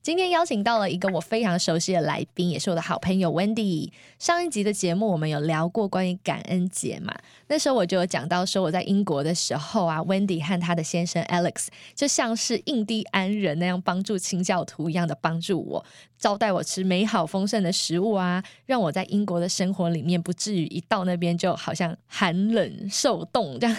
[0.00, 3.90] 今天邀请到了一个我非常熟悉的来宾，也是我的好朋友 Wendy。
[4.18, 7.14] 上一集的节目我们有聊过关于感恩节嘛？
[7.48, 15.84] 那时候我就有讲到说我在英国的时候啊，Wendy 和他的先生 Alex 就像是印第安人那样帮助清教徒一样的帮助我，
[16.18, 23.76] 招待我吃美好丰盛的食物啊，让我在英国的生活里面不至于一到那边就好像寒冷受冻这样。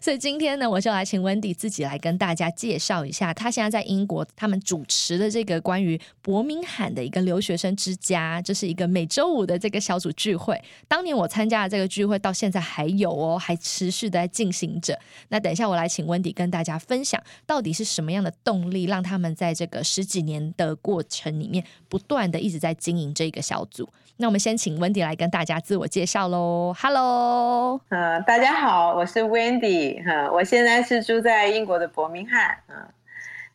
[0.00, 10.62] 所以今天呢，我就来请 Wendy 自己来跟大家介绍一下，他现在在英国他们主持的这这个关于伯明翰的一个留学生之家，这是一个每周五的这个小组聚会。
[10.86, 12.90] 当年我参加的这个聚会到现在还。
[13.00, 14.98] 有哦，还持续的在进行着。
[15.28, 23.88] 那等一下，我来请温迪跟大家分享，到底是什么样的动力，让他们在这个十几年的过程里面，不断的一直在经营这个小组。
[24.16, 26.74] 那我们先请温迪来跟大家自我介绍喽。
[26.78, 32.76] Hello，呃，大家好，我是 Wendy，哈，我现在是住在英国的伯明翰，嗯，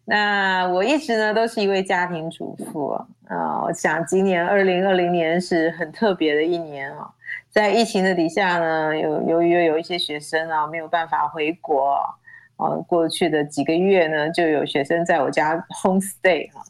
[0.07, 2.89] 那我一直呢都是一位家庭主妇，
[3.27, 7.09] 啊，我想今年二零二零年是很特别的一年啊。
[7.49, 11.95] 在疫情的底下呢，有由于有一些学生啊没有办法回国，
[12.57, 16.61] 啊，过去的几个月呢，就有学生在我家 home stay 哈。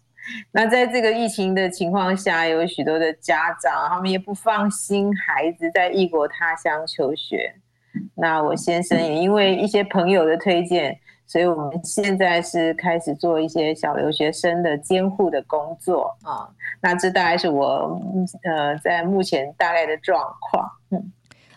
[0.52, 7.54] 那在这个疫情的情况下，有许多的家长他们也不放心孩子在异国他乡求学。
[8.16, 10.98] 那我先生也因为一些朋友的推荐。
[11.28, 16.50] 所以我们现在是开始做一些小留学生的监护的工作啊，
[16.82, 18.00] 那这大概是我
[18.44, 21.12] 呃在目前大概的状况，嗯。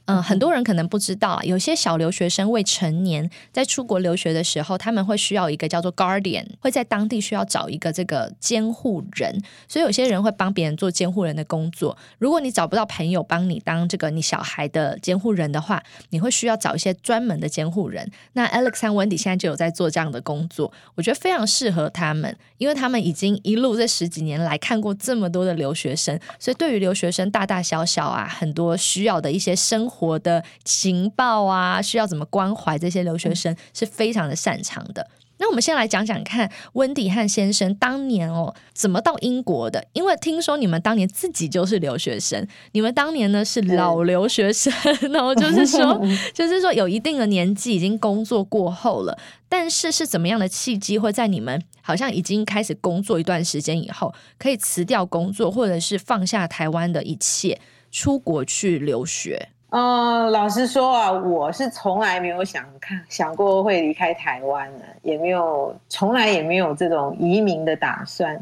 [0.08, 11.94] 嗯，很多人可能不知道，有些小留学生未成年在出国留学的时候，他们会需要一个叫做 guardian，会在当地需要找一个这个监护人，所以有些人会帮别人做监护人的工作。
[12.18, 18.10] 如果你找不到朋友帮你当这个你小孩的监护人的话，你会需要找一些专门的监护人。
[18.32, 29.97] 那 Alex 和 Wendy 现在就有在做这样的工作，我觉得非常适合他们，因为他们已经一路这十几年来看过这么多的留学生，所以对于留学生大大小小啊，很多需要的一些生活。
[30.00, 35.08] 我的情报啊，需要怎么关怀这些留学生，是非常的擅长的。
[35.40, 39.86] 那我们先来讲讲看，温迪汉先生当年哦，怎么到英国的？
[39.92, 44.72] 因为听说你们当年自己就是留学生，你们当年呢是老留学生，
[45.12, 46.04] 然后就是说，
[46.34, 49.16] 就是说有一定的年纪，已经工作过后了。
[49.48, 57.60] 但是是怎么样的契机，会在你们好像已经开始工作一段时间以后，可以辞掉工作，或者是放下台湾的一切，
[57.92, 59.50] 出国去留学？
[59.70, 68.40] 嗯，老实说啊，我是从来没有想看想过会离开台湾的，也没有从来也没有这种移民的打算。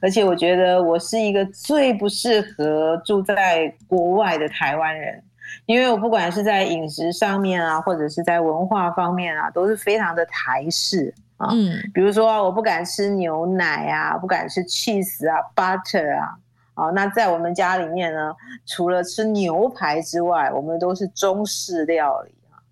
[0.00, 5.20] 而且我觉得我是一个最不适合住在国外的台湾人，
[5.66, 11.48] 因为我不管是在饮食上面啊，或者是在文化方面啊，都是非常的台式啊。
[11.50, 16.38] 嗯，比如说我不敢吃牛奶啊，不敢吃 cheese 啊，butter 啊。
[16.78, 18.32] 好，那在我们家里面呢，
[18.64, 22.62] 除了吃牛排之外，我们都是中式料理啊。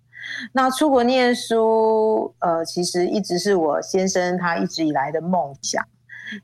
[0.53, 5.85] 那出国念书，呃，其实一直是我先生他一直以来的梦想，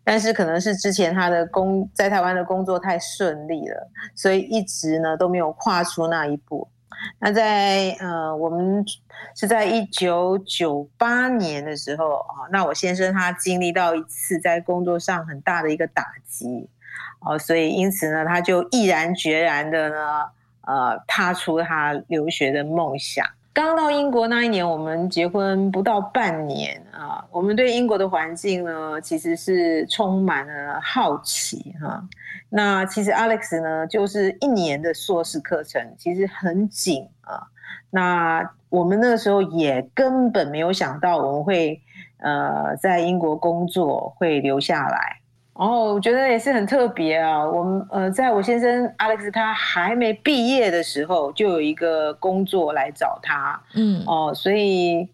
[0.03, 6.67] 但是可能是之前他的工在台湾的工作太顺利了，所以一直呢都没有跨出那一步。
[7.19, 8.83] 那在呃，我们
[9.37, 16.69] 是在一九九八年的时候啊，那我先生他经历到一次在工作上很大的一个打击。
[17.25, 19.95] 哦，所以因此呢，他就毅然决然的呢，
[20.61, 23.25] 呃，踏出他留学的梦想。
[23.53, 32.03] 刚到英国那一年，我们结婚不到半年啊，我们对英国的环境呢，其实是充满了好奇哈。
[32.49, 37.47] 那其实 Alex 呢，就是一年的硕士课程，其实很紧啊。
[37.91, 41.79] 那我们那时候也根本没有想到，我们会
[42.17, 45.19] 呃在英国工作，会留下来。
[45.53, 47.47] 哦，我觉得也是很特别啊。
[47.47, 53.61] 我们呃，在我先生 Alex 他还没毕业的时候，就有一个工作来找他。
[53.75, 55.07] 嗯，哦，所以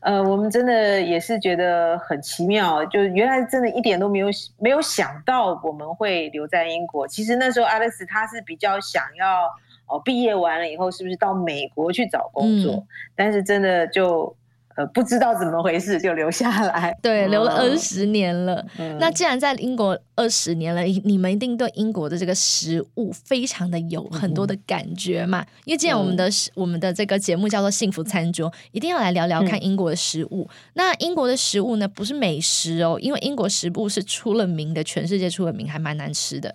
[0.00, 7.08] 呃，我们真的也是觉得很奇妙，就原来真的一点都没有没有想到我们会留在英国。
[7.08, 9.44] 其实那时候 Alex 他是比较想要
[9.86, 12.84] 哦，毕业完了以后是不是到美国去找工作？
[13.16, 14.36] 但是真的就。
[14.78, 18.64] 呃，不知道怎么回事就留下来，对，留了二十年了。
[19.00, 25.46] 那既然在英国二十年了，你们一定对英国的这个食物非常的有很多的感觉嘛？
[25.64, 30.48] 因为既然我们的我们的这个节目叫做幸福餐桌，一定要来聊聊看英国的食物。
[30.74, 36.52] 那英国的食物呢，不是美食哦，因为英国食物是出了名的，全世界出了名，还蛮难吃的。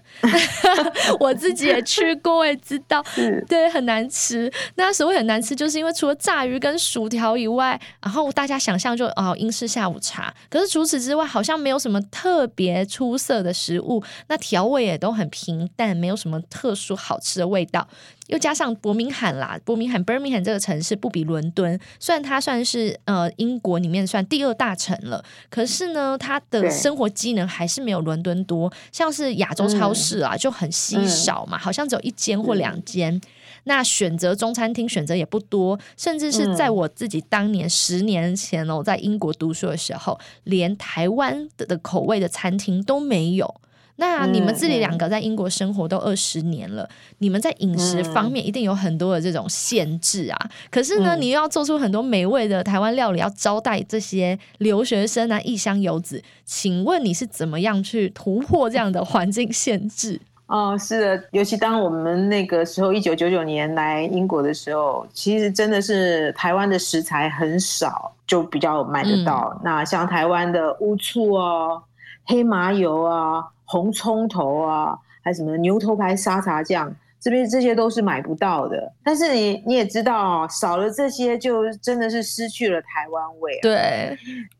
[1.22, 3.02] 我自己也去过，也知道，
[3.48, 4.52] 对，很难吃。
[4.76, 10.34] 那所谓很难吃，就是因为除了炸鱼跟薯条以外，然后大家想象就哦，英式下午茶。
[10.50, 13.53] 可是除此之外，好像没有什么特别出色的。
[13.54, 17.88] 食物那调味也都很平淡，没有什么特殊好吃的味道。
[18.28, 28.72] 又加上伯明翰啦，伯明翰 （Birmingham） 这个城市不比伦敦，虽然它算是呃英国里面算第二大城了，可是呢，它的生活机能还是没有伦敦多。
[28.94, 33.20] 像是亚洲超市啊，就很稀少嘛，好像只有一间或两间。
[33.66, 43.56] 那选择中餐厅选择也不多，甚至是在我自己当年十年前哦，在英国读书的时候，连台湾的口味的餐厅都没有。
[43.98, 46.90] 那你们自己两个在英国生活都二十年了，
[47.20, 50.50] 你们在饮食方面一定有很多的这种限制啊。
[50.72, 56.24] 可是呢，你又要做出很多美味的台湾料理，要招待这些留学生啊、异乡游子。
[56.44, 60.20] 请问你是怎么样去突破这样的环境限制？
[60.54, 69.60] 哦，是的，尤其当我们那个时候一九九九年来英国的时候，其实真的是台湾的食材很少，就比较买得到。
[69.64, 71.82] 那像台湾的乌醋哦、
[72.26, 78.92] 黑麻油啊、红葱头啊，还什么牛头牌沙茶酱，这边这些都是买不到的。
[79.02, 83.58] 但是你你也知道，少了这些，就真的是失去了台湾味。
[83.62, 84.18] 对。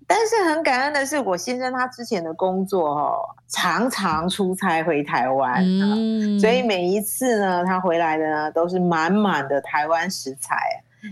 [0.08, 5.64] 但是很感恩的是，我先生他之前的工作哦，常常出差回台湾，
[6.40, 10.56] 所以每一次呢，他回来的呢都是满满的台湾食材，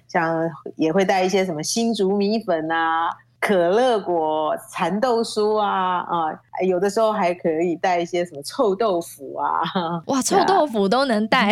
[0.07, 3.09] 像也会带一些什么新竹米粉啊。
[3.41, 6.29] 可乐果、蚕豆酥啊啊，
[6.63, 9.61] 有的时候还可以带一些什么臭豆腐啊，
[10.05, 11.51] 哇，臭豆腐都能带，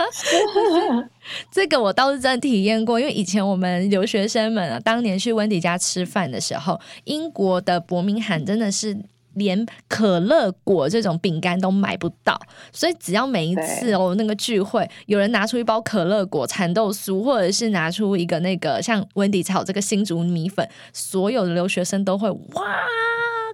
[1.50, 8.96] 这个我倒是真的体验过，因为以前我们留学生们啊，当年去温迪家吃饭的时候，英国的伯明翰真的是。
[9.36, 12.38] 连可乐果这种饼干都买不到，
[12.72, 22.62] 所以只要每一次哦那个聚会，有人拿出一包可乐果、蚕豆酥，或者是拿出一个那个像温迪炒这个新竹米粉，所有的留学生都会哇，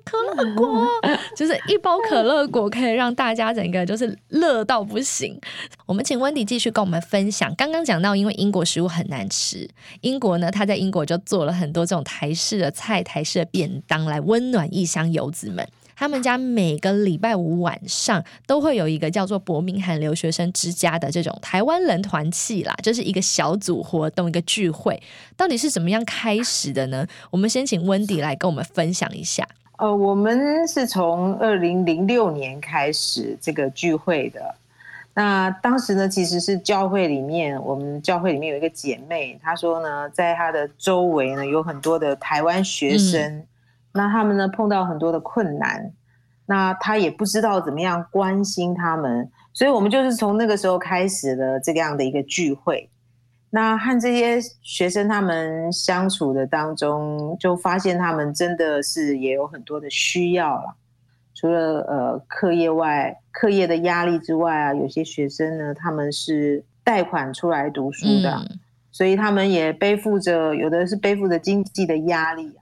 [0.05, 0.87] 可乐果，
[1.37, 5.39] 就是一包可乐果可以让大家整个就是乐到不行。
[5.87, 9.69] 我们请温迪继续跟我们分享，刚刚讲到，因为英国食物很难吃，
[10.01, 15.67] 英国呢他在英国就做了很多这种台式的菜、台式的便当来温暖异乡游子们。
[15.95, 25.01] 他们家每个礼拜五晚上都会有一个叫做伯明翰留学生之家的这种台湾人团契啦，就是一个小组活动、一个聚会。
[25.37, 27.07] 到底是怎么样开始的呢？
[27.31, 29.47] 我们先请温迪来跟我们分享一下。
[29.83, 34.55] 呃，我们是从二零零六年开始这个聚会的。
[35.13, 43.43] 那当时呢，其实是教会里面，我们教会里面有一个姐妹，她说呢，在她的周围呢有很多的台湾学生。
[43.93, 45.91] 那他们呢碰到很多的困难，
[46.47, 52.89] 那她也不知道怎么样关心他们，所以我们就是从那个时候开始了这样的一个聚会。
[53.55, 60.75] 那和这些学生他们相处的当中，就发现他们真的是也有很多的需要了。
[61.35, 68.43] 除了呃课业外，课业的压力之外啊，有些学生呢他们是贷款出来读书的，
[68.91, 72.55] 所以他们也背负着有的是背负着经济的压力。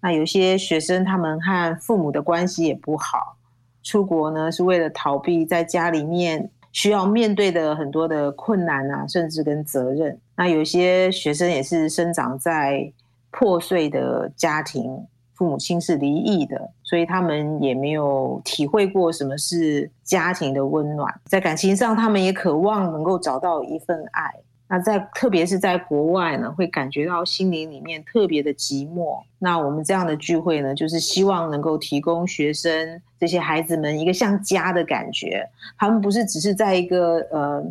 [0.00, 3.36] 那有些学生，他们和父母的关系也不好，
[3.82, 10.16] 出国呢是为了逃避在家里面需要面对的很多的困难啊，甚至跟责任。
[10.38, 12.92] 那有些学生也是生长在
[13.32, 15.04] 破碎的家庭，
[15.34, 24.32] 父母亲是离异的，所以他们也没有体会过什么是家庭的温暖，在感情上，他们也渴望能够找到一份爱。
[24.70, 29.22] 那在特别是在国外呢，会感觉到心灵里面特别的寂寞。
[29.38, 35.48] 那我们这样的聚会呢，就是希望能够提供学生这些孩子们一个像家的感觉。
[35.78, 37.64] 他们不是只是在一个呃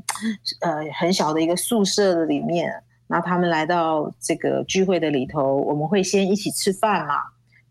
[0.62, 2.74] 呃很小的一个宿舍的里面，
[3.06, 7.16] 那他们来到这个聚会的里头，我们会先一起吃饭嘛。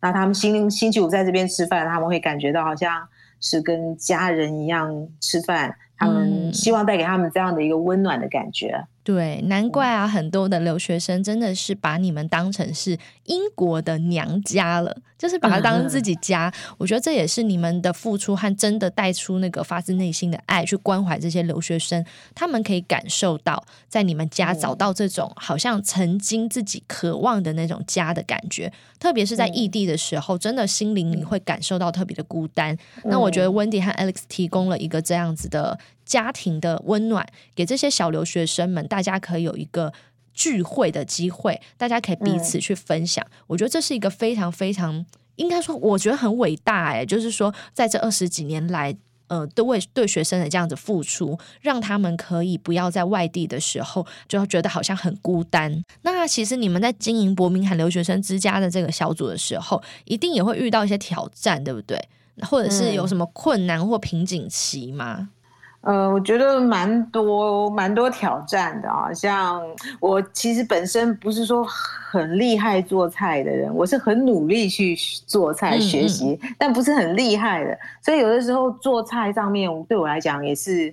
[0.00, 3.08] 那他们星星期五在这边吃饭，他们会感觉到好像
[3.40, 5.76] 是跟家人一样吃饭。
[5.96, 8.86] 他们希望带给他们这样的一个温暖的感觉。
[9.02, 16.52] 对，难怪啊，很多的留学生真的是把你们当成是英国的娘家了，就是把它当成自己家。
[16.76, 28.72] 我觉得这也是你们的付出和真的带出那个发自内心的爱，去关怀这些留学生，他们可以感受到在你们家找到这种好像曾经自己渴望的那种家的感觉。
[28.98, 32.76] 特别是在异地的时候，真的心灵你会感受到特别的孤单。
[33.04, 35.78] 那我觉得温迪和 Alex 提供了一个这样子的。
[36.04, 39.92] 家庭的温暖，给这些小留学生们，大家可以有一个
[40.32, 43.26] 聚会的机会，大家可以彼此去分享。
[43.46, 45.04] 我觉得这是一个非常非常，
[45.36, 47.04] 应该说，我觉得很伟大哎。
[47.04, 48.96] 就是说，在这二十几年来，
[49.28, 55.82] 呃，都为对学生的这样子付出，让他们可以不要在外地的时候就要觉得好像很孤单。
[56.02, 62.00] 那其实你们在经营伯明翰留学生之家的这个小组的时候，一定也会遇到一些挑战，对不对？
[62.42, 65.30] 或者是有什么困难或瓶颈期吗？
[65.82, 69.62] 呃，我觉得蛮多蛮多挑战的啊，像
[70.00, 80.92] 我其实本身不是说很厉害做菜的人，我是很努力去做菜学习，但不是很厉害的，所以有的时候做菜上面对我来讲也是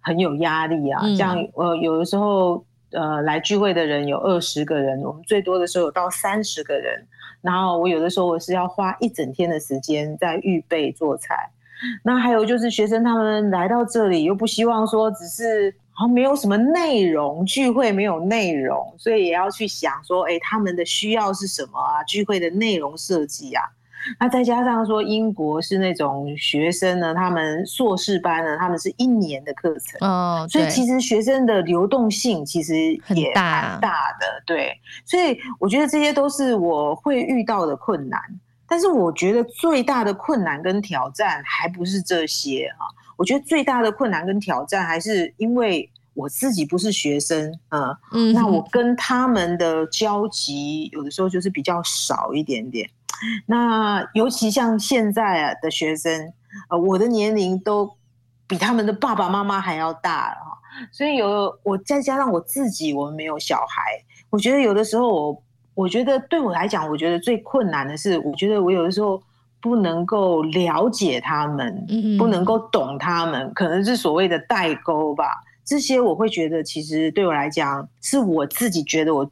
[0.00, 1.00] 很有压力啊。
[1.16, 7.06] 像呃有的时候呃来聚会的人有二十个人，我们最多的时候有到三十个人，
[7.42, 11.48] 然后我有的时候我是要花一整天的时间在预备做菜。
[12.04, 22.02] 那还有就是学生他们来到这里又不希望说只是好像没有什么内容聚会没有内容，所以也要去想说，哎，他们的需要是什么啊？
[22.04, 23.62] 聚会的内容设计啊。
[24.18, 32.74] 那再加上说英国是那种学生呢，他们硕士班呢，他们是一年的课程哦，所以其实学生的流动性其实
[33.14, 34.76] 也蛮大的，对。
[35.04, 38.20] 所以我觉得这些都是我会遇到的困难。
[38.72, 42.86] 但是我觉得最大的困难跟挑战还不是这些哈，
[43.18, 52.88] 我觉得最大的困难跟挑战还是因为我自己不是学生，嗯，那我跟他们的交集有的时候就是比较少一点点。
[53.44, 56.32] 那尤其像现在的学生，
[56.70, 57.94] 呃，我的年龄都
[58.46, 60.58] 比他们的爸爸妈妈还要大了哈，
[60.90, 65.42] 所以有我再加上我自己，我们没有小孩，我觉得有的时候我。
[65.74, 69.22] 我觉得对我来讲，我觉得最困难的是，我觉得我有的时候
[69.60, 71.86] 不能够了解他们，
[72.18, 75.24] 不能够懂他们，可能是所谓的代沟吧。
[75.64, 79.30] 这些我会觉得，其实对我来讲，是我自己觉得我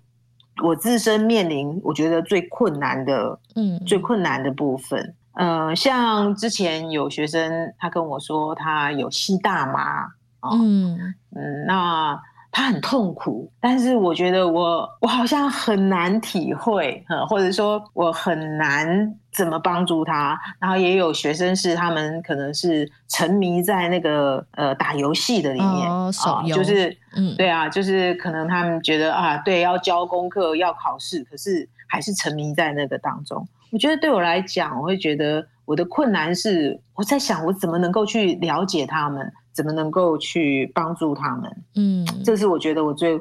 [0.62, 5.14] 我自身面临我觉得最困难的，嗯，最困难的部分。
[5.34, 10.06] 嗯，像之前有学生他跟我说他有吸大麻，
[10.42, 10.96] 嗯
[11.36, 12.18] 嗯，那。
[12.52, 20.36] 他很痛苦，但是我觉得我我好像很难体会，或者说我很难怎么帮助他。
[20.58, 26.10] 然后也有学生是他们可能是沉迷在那个呃打游戏的里面啊，
[26.52, 33.46] 就是嗯对啊，就是可能他们觉得啊对要交功课要考试，可是还是沉迷在那个当中。
[33.70, 39.32] 我觉得对我来讲，我会觉得我的困难是我在想我怎么能够去了解他们。
[39.52, 41.56] 怎么能够去帮助他们？
[41.74, 43.20] 嗯，这是我觉得我最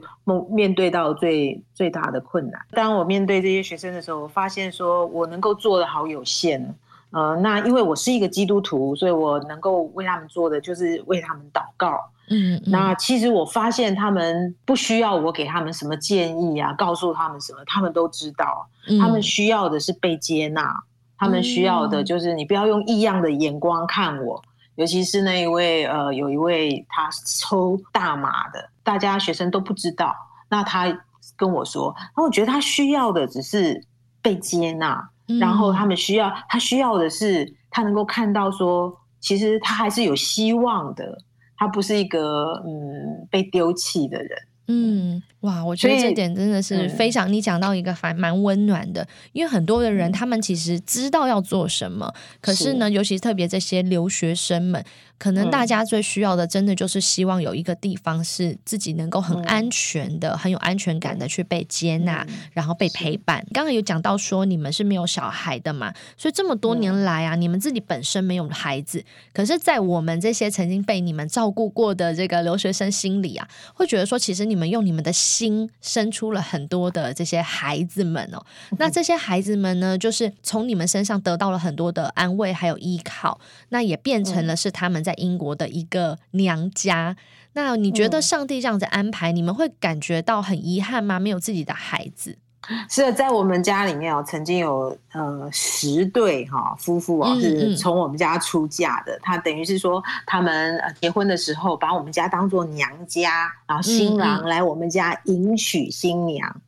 [0.50, 2.62] 面对到最最大的困难。
[2.72, 6.76] 当我面对这些学生的时候，我发现说我能够做的好有限。
[7.12, 12.00] 呃，那因为我是一个基督徒，所以我能够为他们做的就是为他们祷告。
[12.30, 18.68] 嗯，那其实我发现他们不需要我给他们什么建议啊，告诉他们什么，他们都知道。
[19.00, 20.84] 他们需要的是被接纳，
[21.18, 24.40] 他们需要的就是你不要用异样的眼光看我。
[24.80, 30.16] 尤其是那一位，呃，有一位他抽大麻的，大家学生都不知道。
[30.48, 30.88] 那他
[31.36, 33.86] 跟我说，那我觉得他需要的只是
[34.22, 41.18] 被接纳，然后他们需要他需要的是他能够看到说，其实他还是有希望的，
[41.58, 44.42] 他不是一个嗯被丢弃的人。
[44.70, 54.84] 嗯，哇，我觉得这点真的是非常，你讲到一个还蛮温暖的，因为很多的人他们其实知道要做什么，可是呢，尤其特别这些留学生们。
[55.18, 63.46] 可能大家最需要的，真的就是希望有一个地方是自己能够很安全的、很有安全感的去被接纳，然后被陪伴。
[63.54, 69.04] 刚刚有讲到说你们是没有小孩的嘛，所以这么多年来啊，你们自己本身没有孩子，
[69.34, 78.40] 可是，在我们这些曾经被你们照顾过的这个留学生心里啊，会觉得说，其实你们用你们的心生出了很多的这些孩子们哦。
[78.78, 83.38] 那这些孩子们呢，就是从你们身上得到了很多的安慰还有依靠，
[83.70, 85.10] 那也变成了是他们在。
[85.10, 87.16] 在英国的一个娘家，
[87.54, 91.20] 那你觉得上帝这样子安排，你们会感觉到很遗憾吗？
[91.20, 92.38] 没有自己的孩子？
[92.90, 99.18] 是在我们家里面哦，曾经有呃十对哈夫妇啊，是从我们家出嫁的。
[99.22, 106.62] 他等于是说，他们呃结婚的时候，把我们家当做娘家，然后新郎来我们家迎娶新娘。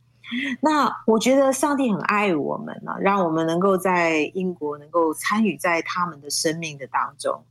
[0.62, 7.44] 那我觉得上帝很爱我们呢，让我们能够在英国能够参与在他们的生命的当中。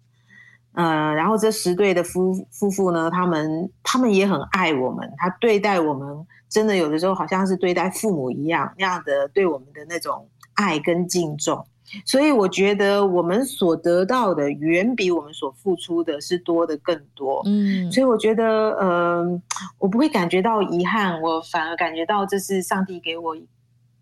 [0.72, 11.64] 呃，然后这十对的夫夫妇呢，他们他们也很爱我们，他对待我们真的有的时候好像是对待父母一样那样的对我们的那种爱跟敬重，
[12.04, 17.40] 所以我觉得我们所得到的远比我们所付出的是多的更多。
[17.46, 19.40] 嗯，所以我觉得呃，
[19.78, 23.36] 我不会感觉到遗憾，我反而感觉到这是上帝给我。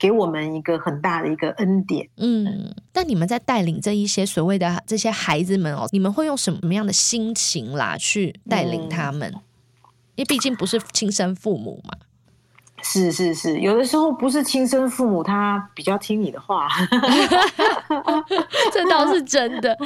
[0.01, 2.09] 给我们一个很大的一个恩典。
[2.19, 9.29] 嗯，但你们在带领这一些所谓的这些孩子们哦，你们会用什么样的心情啦去带领他们？
[10.15, 11.99] 因为毕竟不是亲生父母嘛。
[12.83, 16.69] 是是是，有的时候不是亲生父母，他比较听你的话。
[18.73, 19.77] 这倒是真的。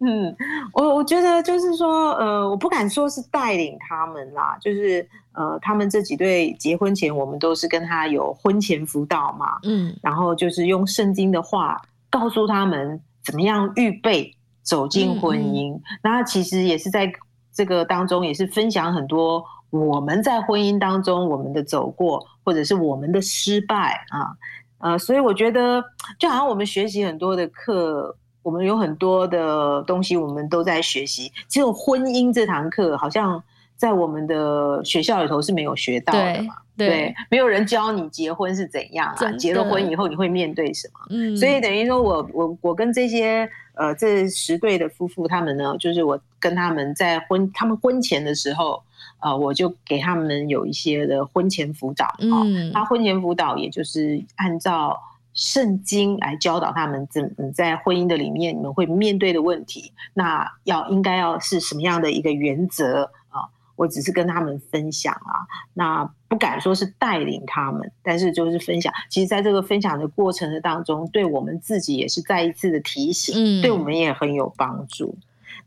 [0.00, 0.34] 嗯，
[0.72, 17.12] 我我觉得就是说，呃，我不敢说是带领他们啦，就是呃，他们这几对结婚前，我们都是跟他有婚前辅导嘛，嗯，然后就是用圣经的话告诉他们怎么样预备走进婚姻，那其实也是在
[17.52, 24.36] 这个当中也是分享很多我们在婚姻当中我们的走过，或者是我们的失败啊，
[24.78, 25.82] 呃，所以我觉得
[26.18, 28.16] 就好像我们学习很多的课。
[28.42, 31.30] 我们有很多的东西，我们都在学习。
[31.46, 33.40] 只有婚姻这堂课，好像
[33.76, 36.54] 在我们的学校里头是没有学到的嘛？
[36.74, 39.32] 对，没有人教你结婚是怎样啊？
[39.32, 41.00] 结了婚以后你会面对什么？
[41.10, 48.82] 嗯，所以等于说我我我跟这些呃这十对的夫妇，他们呢，就是我跟他们在婚他们婚前的时候，
[49.20, 52.06] 呃，我就给他们有一些的婚前辅导。
[52.18, 54.98] 嗯，他婚前辅导也就是按照。
[55.32, 63.46] 圣经来教导他们怎在婚姻的里面你们会面对的问题，那要应该要是什么样的一个原则啊？
[63.76, 68.92] 我只是跟他们分享啊，那不敢说是带领他们，但是就是分享。
[69.08, 75.16] 其实，在这个分享的过程的当中，对我们自己也是再一次的提醒，对我们也很有帮助。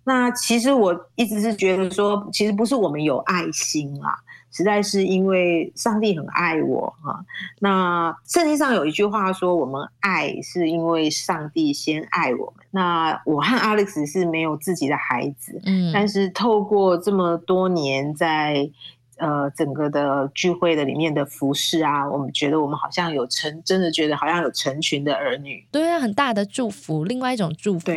[0.06, 4.16] 那其实我一直是觉得说，其实不是我们有爱心啊。
[4.56, 7.26] 实在是因为上帝很爱我哈。
[7.60, 12.64] 那圣经上有一句话说，我们爱是因为上帝先爱我们。
[12.70, 18.70] 那我和 Alex 是没有自己的孩子，嗯，但是透过这么多年在
[19.18, 27.92] 呃整个的聚会的里面的服饰啊，我们觉得我们好像有成，真的觉得好像有成群的儿女，对啊，很大的祝福，另外一种祝福。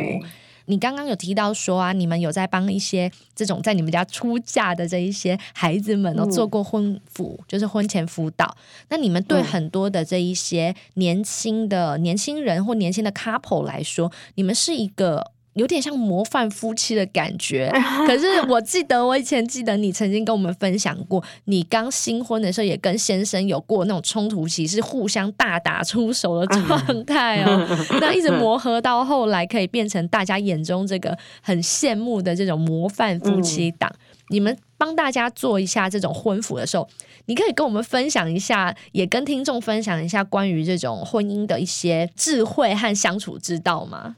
[0.67, 8.57] 你刚刚有提到说啊，你们有在帮一些这种在你们家出嫁的这一些孩子们哦做过婚辅，就是婚前辅导。
[8.89, 15.33] 那你们对很多的这一些年轻的年轻人或年轻的 couple 来说，你们是一个。
[15.57, 17.73] 有点像模范夫妻的感觉，
[18.07, 27.67] 可是我记得我以前记得你曾经跟我们分享过，你刚新婚的时候也跟先生有过那种冲突期，是互相大打出手的状态哦。
[28.01, 33.91] 那一直磨合到后来，可以变成大家眼中这个很羡慕的这种模范夫妻档。
[34.29, 36.87] 你们帮大家做一下这种婚服的时候，
[37.27, 44.17] 你可以跟我们分享一下，也跟听众分享一下关于这种婚姻的一些智慧和相处之道吗？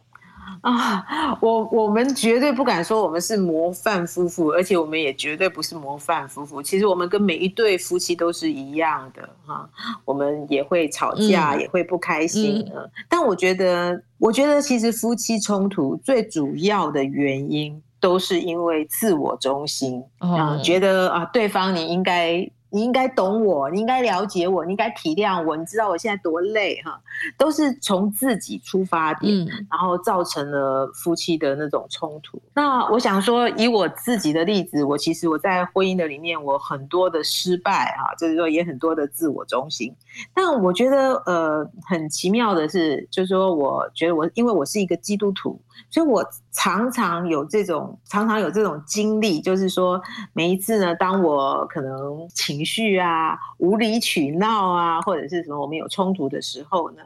[0.63, 6.63] 啊，我我们绝对不敢说我们是模范夫妇，而且我们也绝对不是模范夫妇。
[6.63, 9.69] 其实我们跟每一对夫妻都是一样的哈，
[10.05, 12.67] 我们也会吵架，也会不开心。
[13.09, 22.49] 但我觉得，我觉得其实夫妻冲突最主要的原因都是因为自我中心啊，觉得啊，对方你应该。
[22.71, 25.57] 你应该懂我，你应该了解我，你应该体谅我。
[25.57, 27.01] 你知道我现在多累哈，
[27.37, 32.41] 都是从自己出发点，然后造成了夫妻的那种冲突。
[32.55, 39.95] 那我想说，以我自己的例子，我其实我在婚姻的里面，我很多的失败哈，就是说也很多的自我中心。
[40.35, 45.61] 但我觉得呃很奇妙的是，就是说我觉得我因为我是一个基督徒。
[45.91, 50.01] 所以，我常常有这种，常常有这种经历，就是说，
[50.33, 57.03] 每一次呢，当我可能情绪啊、无理取闹啊，或者是什么我们有冲突的时候呢，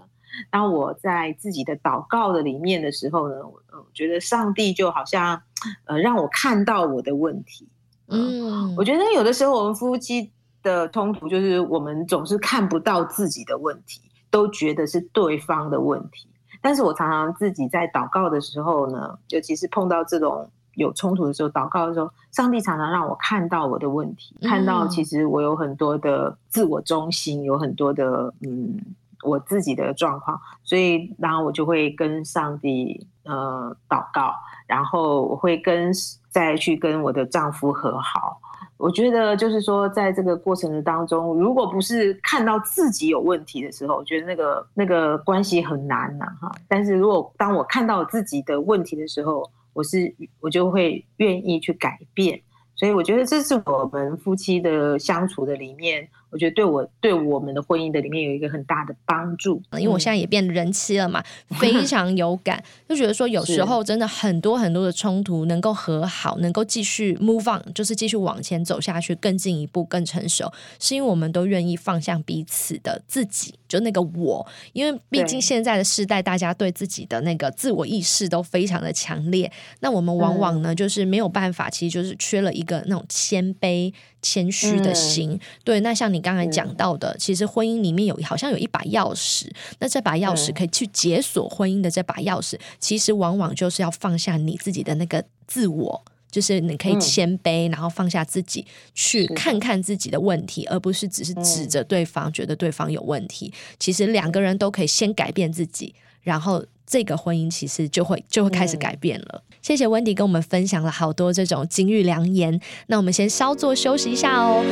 [0.50, 5.42] 当我在自己的祷告的里面的时候呢，我觉得上帝就好像，
[5.84, 7.68] 呃，让我看到我的问题。
[8.08, 10.30] 嗯，我觉得有的时候我们夫妻
[10.62, 16.28] 的冲突，就是我们总是看不到自己的问题，都觉得是对方的问题。
[16.62, 28.80] 但是我常常自己在祷告的时候呢，尤其是碰到这种有冲突的时候，祷告的时候，上帝常常让我看到我的问题，看到其实我有很多的自我中心，有很多的嗯
[29.22, 34.34] 我自己的状况，所以然后我就会跟上帝呃祷告，
[34.66, 35.92] 然后我会跟
[36.30, 38.40] 再去跟我的丈夫和好。
[38.82, 46.50] 我觉得就是说，在这个过程的当中，如果不是看到自己有问题的时候，我觉得那个那个关系很难呐，哈。
[46.66, 52.42] 但是如果当我看到自己的问题的时候，我是我就会愿意去改变。
[52.74, 56.08] 所以我觉得这是我们夫妻的相处的里面。
[56.32, 61.22] 我觉得对我对我们的婚姻的里面有一个很大的帮助，因为我现在也变人妻了嘛，
[61.60, 83.92] 非常有感，就觉得说有时候真的很多很多的冲突能够和好，能够继续 move on，就是继续往前走下去，更进一步、更成熟，是因为我们都愿意放下彼此的自己，就那个我，因为毕竟现在的时代，大家对自己的那个自我意识都非常的强烈，那我们往往呢，就是没有办法，其实就是缺了一个那种谦卑。
[84.22, 85.80] 谦虚的心，对。
[85.80, 103.52] 那像你刚才讲到的，其实婚姻里面有好像有一把钥匙，那这把钥匙可以去解锁婚姻的这把钥匙，其实往往就是要放下你自己的那个自我，就是你可以谦卑，然后放下自己，去看看自己的问题，而不是只是指着对方，觉得对方有问题。
[103.78, 106.64] 其实两个人都可以先改变自己，然后。
[106.86, 109.42] 这个婚姻其实就会就会开始改变了。
[109.60, 112.60] 谢谢温迪跟我们分享了好多这种金玉良言。
[112.88, 114.62] 那我们先稍作休息一下哦。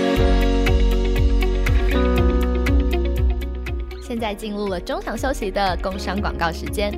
[4.03, 6.92] 现在进入了中场休息的工商广告时间。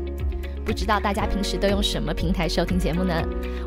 [0.65, 3.13] 不知道大家平时都用什么平台收听节目呢？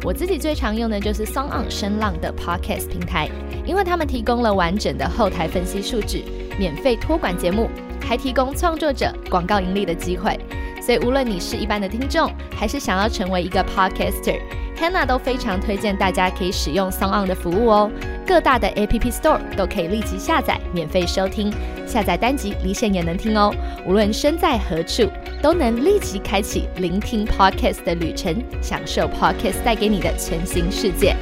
[0.01, 3.29] 我自己最常用的就是 Song On 声浪的 Podcast 平台，
[3.65, 6.23] 因为他们提供了完整的后台分析数据，
[6.57, 7.69] 免费托管节目，
[8.01, 10.39] 还提供创作者广告盈利的机会。
[10.85, 17.89] 所以，无论你是一般的听众，还是想要成为一个 podcaster，Hanna 都非常推荐大家可以使用 Song On 的服务哦。
[18.23, 21.51] 各大的 App Store 都可以立即下载，免费收听，
[21.87, 23.51] 下载单集离线也能听哦。
[23.87, 25.09] 无论身在何处，
[25.41, 31.15] 都能立即开启聆听 podcast 的旅程，享受 podcast 带给你的全新世界。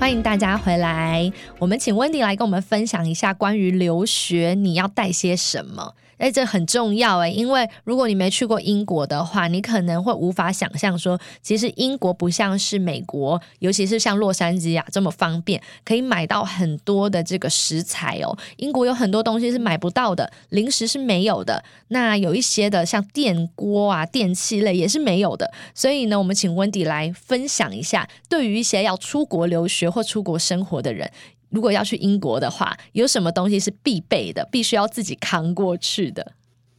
[0.00, 5.94] 欢迎大家回来，我们请温迪来跟我们分享一下关于留学，你要带些什么。
[6.20, 18.36] 哎，这很重要哎，因为如果你没去过英国的话，你可能会无法想象说，其实英国不像是美国，尤其是像洛杉矶啊这么方便，可以买到很多的这个食材哦。
[18.58, 25.50] 英国有很多东西是买不到的，零食是没有的，那有一些的像电锅啊、电器类也是没有的。
[25.74, 31.10] 所以呢，我们请温迪来分享一下，对于一些要出国留学或出国生活的人。
[31.50, 36.32] 如果要去英国的话，有什么东西是必备的，必须要自己扛过去的？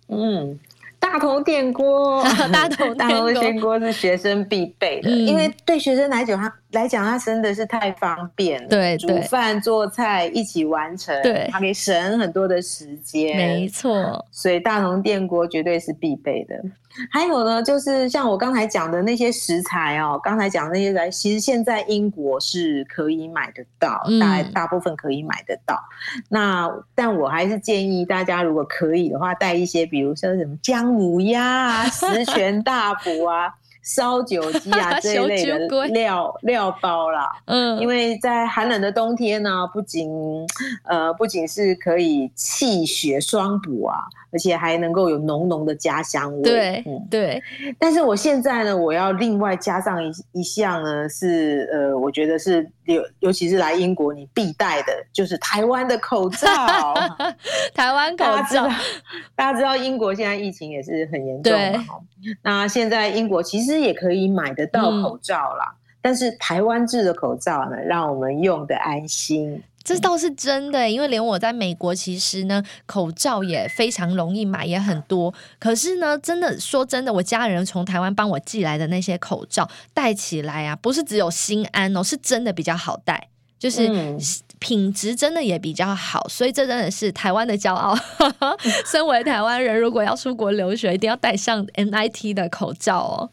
[0.07, 0.59] 嗯，
[0.99, 8.67] 大头电锅， 大头大同电锅是学生必备的，因为对学生来讲，他来讲，它真的是太方便了。
[8.67, 13.35] 对，煮饭做菜一起完成，对，它可以省很多的时间。
[13.35, 16.55] 没错，所以大同电锅绝对是必备的。
[17.09, 25.81] 还有呢，就是像我刚才讲的那些食材哦，刚才讲那些来，其实现在英国是可以买得到，大大部分可以买得到。
[26.27, 33.53] 那但我还是建议大家，如果可以的话，带一些，比如说什么姜母鸭啊、 十全大补啊。
[33.81, 40.09] 烧酒鸡啊 这一类的料料包啦，嗯，因为在寒冷的冬天呢，不仅
[40.83, 43.99] 呃不仅是可以气血双补啊，
[44.31, 46.41] 而且还能够有浓浓的家乡味。
[46.41, 47.41] 对，嗯对。
[47.79, 56.93] 但是我现在呢，我要另外加上一一项呢，是呃，我觉得是尤尤其是来英国你必带的，就是台湾的口罩。
[57.73, 58.67] 台湾口罩，
[59.35, 61.83] 大家知道英国现在疫情也是很严重嘛？
[62.43, 69.61] 那现在英国其实也可以买得到口罩啦，但是台湾制的口罩呢，让我们用的安心。
[69.83, 75.33] 这倒是真的，因为连我在美国，其实呢，口罩也非常容易买，也很多。
[75.57, 83.89] 可是呢，真的说真的，我家人从台湾帮我寄来的那些口罩，戴起来啊，不是只有心安哦，是真的比较好戴，就是
[84.59, 86.27] 品质真的也比较好。
[86.29, 87.97] 所以这真的是台湾的骄傲。
[88.85, 93.29] 身为台湾人，如果要出国留学，一定要戴上 NIT 的口罩哦。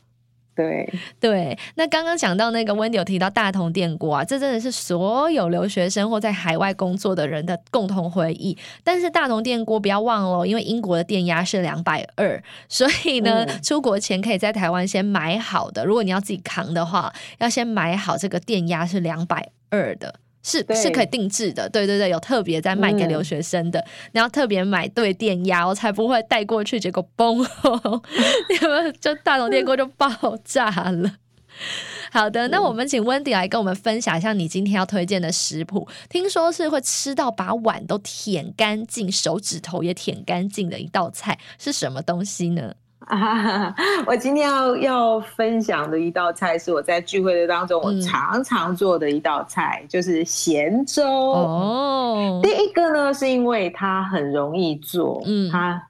[0.58, 8.58] 对对，那刚刚讲到那个温迪有提到大同电锅啊，这真的是所有留学生或在海外工作的人的共同回忆。
[8.82, 15.84] 但是大同电锅不要忘了，因为英国的电压是两百二，所以呢，出国前可以在台湾先买好的。
[15.84, 20.16] 如果你要自己扛的话，要先买好这个电压是两百二的。
[20.48, 30.08] 是是可以定制的，对对对，有特别在卖给留学生的，你要特别买对电压，我才不会带过去，结果崩，你 们就大同电锅就爆
[30.42, 31.16] 炸了。
[32.10, 35.86] 好的，那我们请温迪来跟我们分享一下你今天要推荐的食谱。
[36.08, 42.74] 听说是会吃到把碗都舔干净，手指头也舔干净的一道菜，是什么东西呢？
[43.08, 43.74] 啊，
[44.06, 51.04] 我今天要要分享的一道菜是我在聚会的当中我常常做的一道菜，就是咸粥。
[51.04, 55.82] 哦，第一个呢是因为它很容易做，嗯，它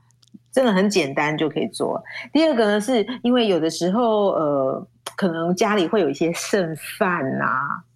[0.53, 2.03] 真的很简单就可以做。
[2.33, 4.87] 第二个呢是因为有的时候呃。
[5.17, 7.45] 可能家里会有一些剩饭呐，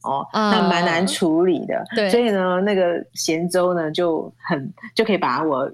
[0.03, 5.71] 哦，那蛮难处理的，对，所以呢，那个咸粥呢就很就可以把我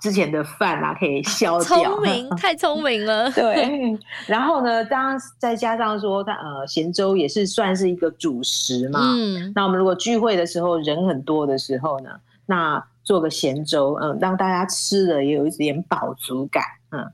[0.00, 3.98] 之前的饭啊可以消掉，聪明， 太聪明了， 对。
[4.26, 12.10] 然后呢，当再加上说，它呃咸粥也是算是一个主食嘛，嗯，那我们如果聚会的时候人很多的时候呢，
[12.46, 17.04] 那做个咸粥，嗯，让大家吃了也有一点饱足感，嗯。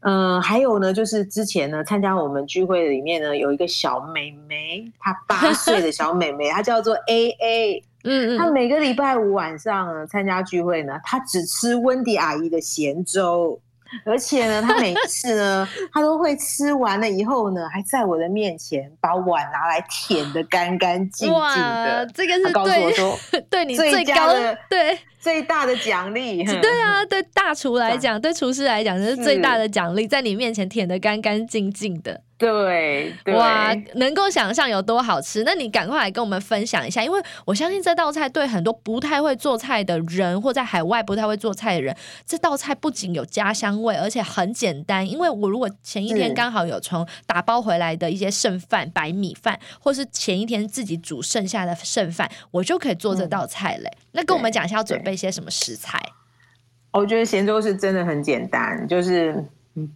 [0.00, 13.60] 嗯，还有呢，就是之前呢，参加我们聚会里面呢，有一个小妹妹，她八岁的小妹妹，她叫做 A A，嗯嗯，她每个礼拜五晚上呢参加聚会呢，他只吃温迪阿姨的咸粥。
[14.06, 22.06] 而且呢，他每次呢， 他都会吃完了以后呢，还在我的面前把碗拿来舔的干干净净的。
[22.14, 23.18] 这个是告诉我说，
[23.50, 26.42] 对你最高的对最大的奖励。
[26.62, 32.22] 对啊，对大厨来讲，对厨师来讲，这是最大的奖励，在你面前舔的干干净净的。
[32.42, 35.44] 对，哇，能够想象有多好吃。
[35.44, 45.08] 那你赶快来跟我们分享一下，因为我相信这道菜对很多不太会做菜的人，或在海外不太会做菜的人，这道菜不仅有家乡味，而且很简单。
[45.08, 53.88] 因为我如果前一天刚好有从打包回来的一些剩饭、白米饭，或是前一天自己煮剩下的剩饭，我就可以做这道菜嘞。
[54.12, 56.00] 那跟我们讲一下要准备些什么食材？
[56.90, 59.46] 我觉得咸粥是真的很简单，就是。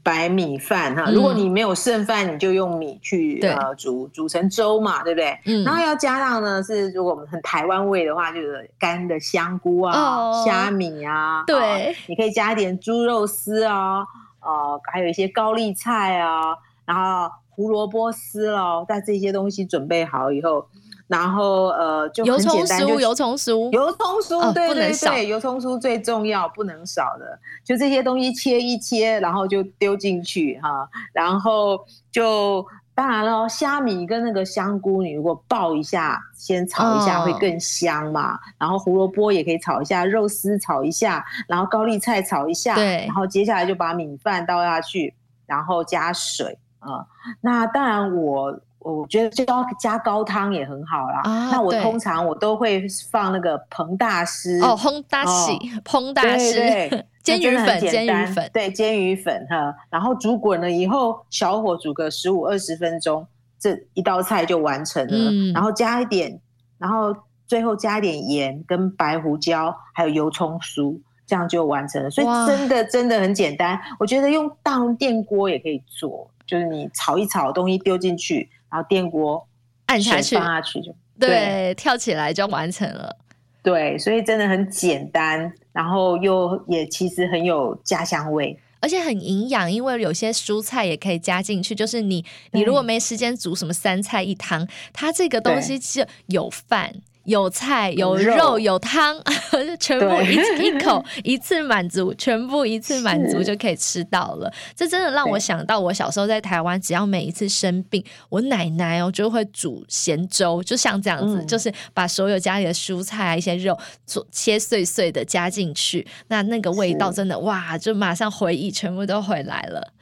[0.03, 5.39] 白米饭哈，如果你没有剩饭，你就用米去呃煮煮成粥嘛，对不对？
[5.45, 5.65] 嗯。
[5.65, 11.45] 然后要加上呢，是如果我们很台湾味的话，就是干的香菇啊、虾米啊。
[11.47, 11.95] 对。
[12.07, 13.99] 你可以加一点猪肉丝啊，
[14.41, 20.67] 呃，还有一些高丽菜啊，然后胡萝卜丝哦，但这些东西准备好以后。
[21.09, 27.39] 然后呃，就油葱酥，油葱酥，油葱酥，对对对，油葱酥最重要，不能少的。
[27.65, 30.89] 就这些东西切一切，然后就丢进去哈。
[31.13, 31.79] 然后
[32.11, 38.37] 就当然了，虾米跟那个香菇，你如果爆一下，先炒一下会更香嘛。
[38.59, 43.05] 然后胡萝卜也可以炒一下，肉丝炒一下，然后高丽菜炒一下，对。
[43.07, 45.15] 然后接下来就把米饭倒下去，
[45.47, 47.07] 然后加水啊。
[47.41, 48.59] 那当然我。
[48.87, 51.23] 我觉得就要加高汤也很好啦。
[51.51, 55.53] 那我通常我都会放那个彭大师哦，烘大师，
[55.85, 56.55] 彭大师，
[57.25, 59.75] 煎鱼粉，煎鱼粉，对，煎鱼粉哈。
[59.91, 63.27] 然后煮滚了以后，小火煮个十五二十分钟，
[63.59, 65.53] 这一道菜就完成了。
[65.53, 66.41] 然后加一点，
[66.79, 67.13] 然后
[67.49, 70.97] 最后加一点盐跟白胡椒，还有油葱酥，
[71.27, 72.09] 这样就完成了。
[72.09, 73.77] 所以真的真的很简单。
[73.99, 78.49] 我觉得用大红电锅也可以做，就是你炒一炒东西丢进去。
[78.77, 79.49] 然后电锅
[79.87, 83.17] 按下去，放下去就对，跳起来就完成了。
[83.63, 91.75] 对，所以真的很简单，然后又也其实很有家乡味，而且很营养，因为有些蔬菜也可以加进去。
[91.75, 96.93] 就是你你如果没时间煮什么三菜一汤，它这个东西就有饭。
[97.27, 98.59] 有菜有肉。
[98.59, 99.17] 有汤，
[99.79, 104.51] 全部一一口 一次满足，全部一次满足就可以吃到了。
[104.75, 119.93] 这真的让我想到，我小时候在台湾，只要每一次生病，我奶奶哦就会煮咸粥，就像这样子，就是把所有家里的蔬菜啊一些肉做切碎碎的加进去，那那个味道真的哇，就马上回忆全部都回来了。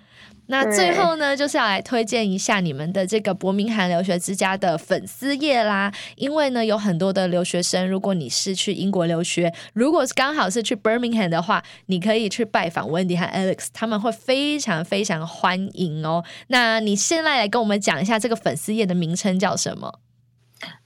[0.47, 5.93] 那最后呢，就是要来推荐一下你们的这个伯明翰留学之家的粉丝页啦。
[6.17, 16.23] 因为呢，有很多的留学生，如果你是去英国留学，如果是刚好是去 Birmingham 的话，你可以去拜访 Wendy 和 Alex，他们会非常非常欢迎哦。
[16.49, 20.01] 那你现在来跟我们讲一下这个粉丝页的名称叫什么？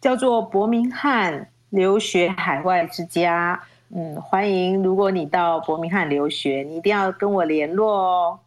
[0.01, 3.61] 叫做伯明翰留学海外之家。
[3.94, 8.38] 嗯，欢迎，如果你到伯明翰留学，你一定要跟我联络哦。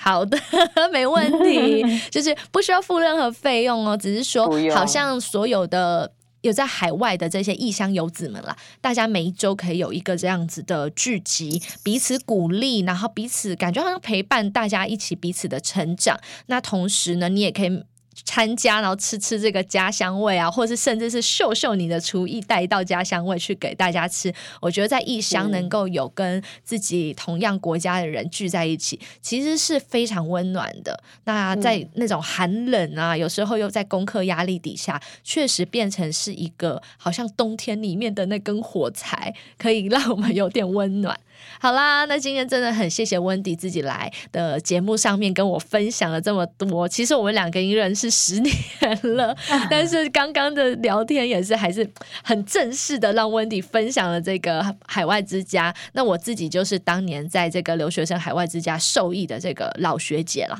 [0.00, 0.38] 好的，
[0.92, 16.16] 没问题， 就是不需要付任何费用哦，只是说，好像所有的有在海外的这些异乡游子们啦，大家每一周可以有一个这样子的聚集，彼此鼓励，然后彼此感觉好像陪伴大家一起彼此的成长。
[16.46, 17.82] 那同时呢，你也可以。
[18.28, 24.30] 参加，然后吃吃这个家乡味啊，或者是甚至是秀秀你的厨艺，带到家乡味去给大家吃。
[24.60, 31.02] 我觉得在异乡能够有跟自己同样国家的人聚在一起，其实是非常温暖的。
[31.24, 41.18] 那在那种寒冷啊，有时候又在功课压力底下，确实变成是一个好像冬天里面的那根火柴，可以让我们有点温暖。
[41.60, 46.88] 好啦，那今天真的很谢谢温迪自己来的节目上面跟我分享了这么多。
[46.88, 48.54] 其实我们两个已经认识十年
[49.16, 49.36] 了，
[49.70, 51.88] 但是刚刚的聊天也是还是
[52.22, 55.74] 很正式的，让温迪分享了这个海外之家。
[55.92, 60.58] 那我自己就是当年在这个留学生海外之家受益的这个老学姐了，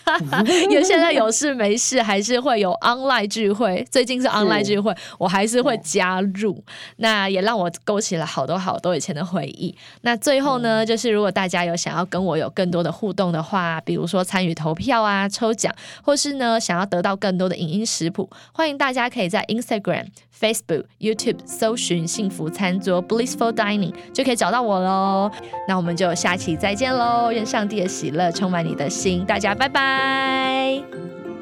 [0.70, 6.62] 因为现在有事没事还是会有 online 聚会，最近是 online 聚会，我还是会加入。
[6.96, 9.74] 那也让我勾起了好多好多以前的回忆。
[10.14, 15.74] 那最后呢，就是如果大家有想要跟我有更多的互动的话，比如说参与投票啊、抽奖，
[16.04, 20.06] 或是呢想要得到更多的影音食谱，欢迎大家可以在 Instagram、
[20.38, 25.28] Facebook、YouTube 搜寻“幸福餐桌 ”（Blissful Dining） 就可以找到我喽。
[25.66, 27.32] 那我们就下期再见喽！
[27.32, 31.33] 愿上帝的喜乐充满你的心，大家拜拜。